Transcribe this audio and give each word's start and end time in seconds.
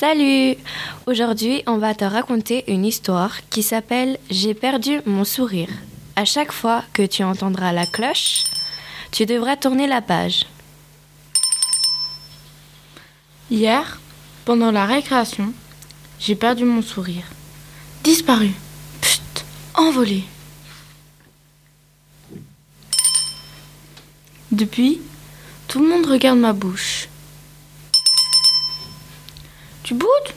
Salut 0.00 0.54
Aujourd'hui, 1.06 1.64
on 1.66 1.78
va 1.78 1.92
te 1.92 2.04
raconter 2.04 2.62
une 2.70 2.84
histoire 2.84 3.34
qui 3.50 3.64
s'appelle 3.64 4.16
J'ai 4.30 4.54
perdu 4.54 5.00
mon 5.06 5.24
sourire. 5.24 5.70
À 6.14 6.24
chaque 6.24 6.52
fois 6.52 6.84
que 6.92 7.04
tu 7.04 7.24
entendras 7.24 7.72
la 7.72 7.84
cloche, 7.84 8.44
tu 9.10 9.26
devras 9.26 9.56
tourner 9.56 9.88
la 9.88 10.00
page. 10.00 10.46
Hier, 13.50 13.98
pendant 14.44 14.70
la 14.70 14.86
récréation, 14.86 15.52
j'ai 16.20 16.36
perdu 16.36 16.62
mon 16.62 16.80
sourire. 16.80 17.24
Disparu. 18.04 18.52
Pfft, 19.00 19.44
envolé. 19.74 20.22
Depuis, 24.52 25.00
tout 25.66 25.80
le 25.80 25.88
monde 25.88 26.06
regarde 26.06 26.38
ma 26.38 26.52
bouche. 26.52 27.08
Tu 29.88 29.94
boudes 29.94 30.34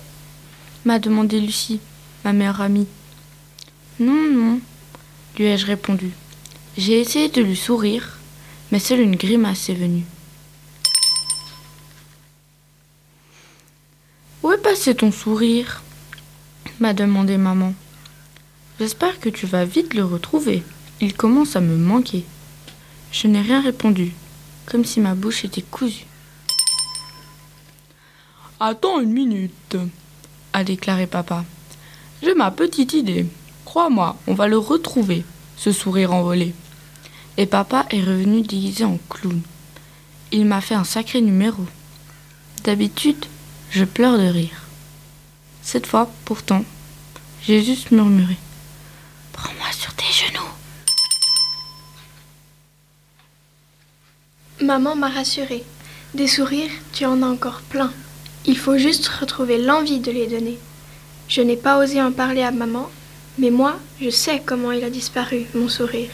m'a 0.86 0.98
demandé 0.98 1.42
Lucie, 1.42 1.82
ma 2.24 2.32
meilleure 2.32 2.62
amie. 2.62 2.88
Non, 4.00 4.32
non, 4.32 4.62
lui 5.38 5.44
ai-je 5.44 5.66
répondu. 5.66 6.12
J'ai 6.78 7.02
essayé 7.02 7.28
de 7.28 7.42
lui 7.42 7.58
sourire, 7.58 8.18
mais 8.72 8.80
seule 8.80 9.02
une 9.02 9.18
grimace 9.18 9.68
est 9.68 9.74
venue. 9.74 10.06
Où 14.42 14.54
est 14.54 14.58
passé 14.58 14.96
ton 14.96 15.12
sourire 15.12 15.84
m'a 16.80 16.94
demandé 16.94 17.36
maman. 17.36 17.74
J'espère 18.80 19.20
que 19.20 19.28
tu 19.28 19.48
vas 19.48 19.66
vite 19.66 19.94
le 19.96 20.06
retrouver. 20.06 20.64
Il 21.02 21.14
commence 21.14 21.58
à 21.58 21.60
me 21.60 21.76
manquer. 21.76 22.24
Je 23.12 23.28
n'ai 23.28 23.42
rien 23.42 23.62
répondu, 23.62 24.14
comme 24.66 24.86
si 24.86 25.02
ma 25.02 25.14
bouche 25.14 25.44
était 25.44 25.62
cousue. 25.62 26.06
Attends 28.64 29.00
une 29.00 29.12
minute, 29.12 29.76
a 30.54 30.64
déclaré 30.64 31.08
papa. 31.08 31.46
J'ai 32.22 32.36
ma 32.36 32.52
petite 32.52 32.94
idée. 32.94 33.26
Crois-moi, 33.66 34.16
on 34.28 34.36
va 34.36 34.48
le 34.48 34.60
retrouver, 34.60 35.26
ce 35.58 35.72
sourire 35.72 36.14
envolé. 36.14 36.54
Et 37.38 37.48
papa 37.48 37.88
est 37.90 38.04
revenu 38.04 38.44
déguisé 38.44 38.84
en 38.84 39.00
clown. 39.10 39.42
Il 40.32 40.46
m'a 40.46 40.62
fait 40.62 40.76
un 40.76 40.84
sacré 40.84 41.22
numéro. 41.22 41.66
D'habitude, 42.64 43.26
je 43.72 43.84
pleure 43.84 44.20
de 44.20 44.28
rire. 44.28 44.62
Cette 45.64 45.88
fois, 45.88 46.12
pourtant, 46.24 46.64
j'ai 47.42 47.64
juste 47.64 47.90
murmuré. 47.90 48.38
Prends-moi 49.34 49.72
sur 49.72 49.92
tes 49.96 50.06
genoux. 50.06 50.52
Maman 54.62 54.96
m'a 54.96 55.10
rassurée. 55.10 55.64
Des 56.14 56.28
sourires, 56.28 56.70
tu 56.94 57.08
en 57.08 57.24
as 57.24 57.28
encore 57.28 57.62
plein. 57.62 57.92
Il 58.46 58.58
faut 58.58 58.78
juste 58.78 59.08
retrouver 59.08 59.60
l'envie 59.60 60.00
de 60.00 60.12
les 60.12 60.26
donner. 60.26 60.58
Je 61.28 61.42
n'ai 61.42 61.58
pas 61.58 61.78
osé 61.78 62.02
en 62.02 62.12
parler 62.12 62.42
à 62.42 62.52
maman, 62.52 62.90
mais 63.38 63.52
moi, 63.52 63.80
je 64.02 64.10
sais 64.10 64.42
comment 64.44 64.72
il 64.72 64.84
a 64.84 64.90
disparu, 64.90 65.46
mon 65.54 65.70
sourire. 65.70 66.10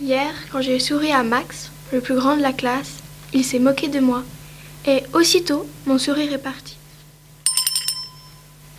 Hier, 0.00 0.32
quand 0.50 0.62
j'ai 0.62 0.80
souri 0.80 1.12
à 1.12 1.22
Max, 1.22 1.70
le 1.92 2.00
plus 2.00 2.14
grand 2.14 2.36
de 2.36 2.42
la 2.42 2.52
classe, 2.52 2.94
il 3.34 3.44
s'est 3.44 3.58
moqué 3.58 3.88
de 3.88 4.00
moi. 4.00 4.22
Et 4.86 5.02
aussitôt, 5.12 5.68
mon 5.86 5.98
sourire 5.98 6.32
est 6.32 6.38
parti. 6.38 6.76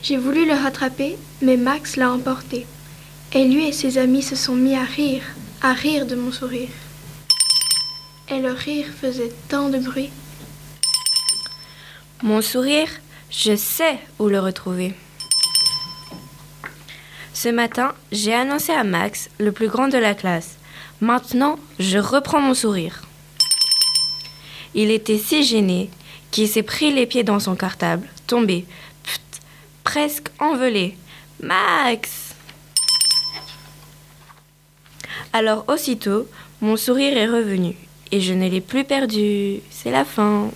J'ai 0.02 0.17
voulu 0.17 0.48
le 0.48 0.54
rattraper, 0.54 1.17
mais 1.42 1.58
Max 1.58 1.95
l'a 1.95 2.11
emporté. 2.11 2.66
Et 3.34 3.45
lui 3.45 3.67
et 3.67 3.73
ses 3.73 3.98
amis 3.98 4.23
se 4.23 4.36
sont 4.36 4.56
mis 4.56 4.76
à 4.76 4.84
rire, 4.84 5.23
à 5.61 5.73
rire 5.73 6.06
de 6.06 6.16
mon 6.16 6.32
sourire. 6.32 6.70
Et 8.30 8.39
le 8.39 8.52
rire 8.52 8.88
faisait 9.00 9.32
tant 9.48 9.70
de 9.70 9.78
bruit. 9.78 10.09
Mon 12.23 12.42
sourire, 12.42 12.90
je 13.30 13.56
sais 13.56 14.00
où 14.18 14.28
le 14.28 14.40
retrouver. 14.40 14.96
Ce 17.32 17.48
matin, 17.48 17.94
j'ai 18.12 18.34
annoncé 18.34 18.72
à 18.72 18.84
Max, 18.84 19.30
le 19.38 19.52
plus 19.52 19.67
grand 19.67 19.88
de 19.88 20.00
la 20.00 20.16
classe. 20.16 20.58
Maintenant, 21.00 21.60
je 21.78 22.00
reprends 22.00 22.42
mon 22.42 22.55
sourire. 22.55 23.04
Il 24.73 24.89
était 24.89 25.20
si 25.20 25.44
gêné 25.44 25.92
qu'il 26.32 26.48
s'est 26.48 26.64
pris 26.64 26.92
les 26.92 27.05
pieds 27.05 27.23
dans 27.23 27.39
son 27.39 27.55
cartable, 27.55 28.08
tombé, 28.26 28.66
pft, 29.04 29.42
presque 29.84 30.30
envolé. 30.39 30.98
Max 31.39 32.34
Alors 35.34 35.66
aussitôt, 35.67 36.28
mon 36.61 36.78
sourire 36.78 37.16
est 37.16 37.28
revenu 37.28 37.76
et 38.11 38.22
je 38.22 38.34
ne 38.34 38.49
l'ai 38.49 38.61
plus 38.61 38.86
perdu. 38.86 39.60
C'est 39.70 39.92
la 39.92 40.04
fin. 40.04 40.49